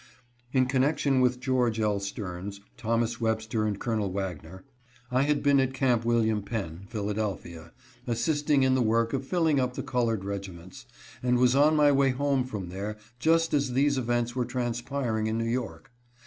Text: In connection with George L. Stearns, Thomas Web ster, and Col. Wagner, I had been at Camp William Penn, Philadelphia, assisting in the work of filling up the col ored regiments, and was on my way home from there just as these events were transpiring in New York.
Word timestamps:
In 0.51 0.65
connection 0.65 1.21
with 1.21 1.39
George 1.39 1.79
L. 1.79 1.99
Stearns, 1.99 2.59
Thomas 2.75 3.21
Web 3.21 3.39
ster, 3.39 3.67
and 3.67 3.79
Col. 3.79 4.09
Wagner, 4.09 4.63
I 5.11 5.21
had 5.21 5.43
been 5.43 5.59
at 5.59 5.75
Camp 5.75 6.03
William 6.05 6.41
Penn, 6.41 6.87
Philadelphia, 6.89 7.71
assisting 8.07 8.63
in 8.63 8.73
the 8.73 8.81
work 8.81 9.13
of 9.13 9.27
filling 9.27 9.59
up 9.59 9.75
the 9.75 9.83
col 9.83 10.07
ored 10.07 10.23
regiments, 10.23 10.87
and 11.21 11.37
was 11.37 11.55
on 11.55 11.75
my 11.75 11.91
way 11.91 12.09
home 12.09 12.45
from 12.45 12.69
there 12.69 12.97
just 13.19 13.53
as 13.53 13.73
these 13.73 13.95
events 13.99 14.35
were 14.35 14.43
transpiring 14.43 15.27
in 15.27 15.37
New 15.37 15.45
York. 15.47 15.91